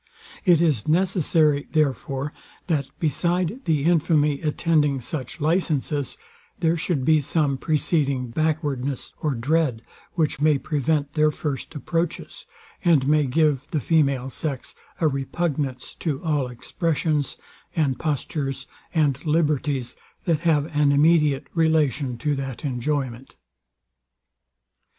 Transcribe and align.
It 0.45 0.63
is 0.63 0.87
necessary, 0.87 1.67
therefore, 1.73 2.33
that, 2.65 2.87
beside 2.99 3.61
the 3.65 3.83
infamy 3.83 4.41
attending 4.41 4.99
such 4.99 5.39
licences, 5.39 6.17
there 6.59 6.75
should 6.75 7.05
be 7.05 7.21
some 7.21 7.55
preceding 7.55 8.31
backwardness 8.31 9.13
or 9.21 9.35
dread, 9.35 9.83
which 10.13 10.41
may 10.41 10.57
prevent 10.57 11.13
their 11.13 11.29
first 11.29 11.75
approaches, 11.75 12.47
and 12.83 13.07
may 13.07 13.27
give 13.27 13.67
the 13.69 13.79
female 13.79 14.31
sex 14.31 14.73
a 14.99 15.07
repugnance 15.07 15.93
to 15.99 16.23
all 16.23 16.47
expressions, 16.47 17.37
and 17.75 17.99
postures, 17.99 18.65
and 18.95 19.23
liberties, 19.23 19.97
that 20.25 20.39
have 20.39 20.65
an 20.75 20.91
immediate 20.91 21.45
relation 21.53 22.17
to 22.17 22.33
that 22.37 22.65
enjoyment. 22.65 23.35